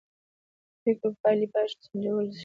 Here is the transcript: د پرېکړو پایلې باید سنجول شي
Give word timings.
د 0.03 0.03
پرېکړو 0.81 1.09
پایلې 1.21 1.47
باید 1.53 1.71
سنجول 1.83 2.27
شي 2.35 2.39